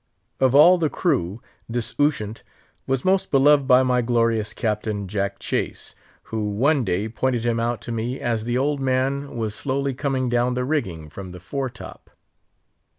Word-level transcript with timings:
Of 0.39 0.55
all 0.55 0.79
the 0.79 0.89
crew, 0.89 1.43
this 1.69 1.93
Ushant 1.99 2.41
was 2.87 3.05
most 3.05 3.29
beloved 3.29 3.67
by 3.67 3.83
my 3.83 4.01
glorious 4.01 4.51
captain, 4.51 5.07
Jack 5.07 5.37
Chase, 5.37 5.93
who 6.33 6.43
one 6.49 6.83
day 6.83 7.07
pointed 7.07 7.45
him 7.45 7.59
out 7.59 7.81
to 7.81 7.91
me 7.91 8.19
as 8.19 8.45
the 8.45 8.57
old 8.57 8.79
man 8.79 9.35
was 9.35 9.53
slowly 9.53 9.93
coming 9.93 10.27
down 10.27 10.55
the 10.55 10.65
rigging 10.65 11.07
from 11.07 11.33
the 11.33 11.39
fore 11.39 11.69
top. 11.69 12.09